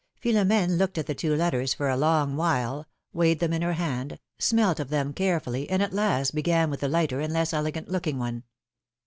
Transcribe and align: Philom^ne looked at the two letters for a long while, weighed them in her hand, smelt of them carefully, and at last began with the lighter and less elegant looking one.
Philom^ne 0.19 0.79
looked 0.79 0.97
at 0.97 1.05
the 1.05 1.13
two 1.13 1.35
letters 1.35 1.75
for 1.75 1.87
a 1.87 1.95
long 1.95 2.35
while, 2.35 2.87
weighed 3.13 3.39
them 3.39 3.53
in 3.53 3.61
her 3.61 3.73
hand, 3.73 4.17
smelt 4.39 4.79
of 4.79 4.89
them 4.89 5.13
carefully, 5.13 5.69
and 5.69 5.83
at 5.83 5.93
last 5.93 6.33
began 6.33 6.71
with 6.71 6.79
the 6.79 6.87
lighter 6.89 7.19
and 7.19 7.31
less 7.31 7.53
elegant 7.53 7.87
looking 7.87 8.17
one. 8.17 8.41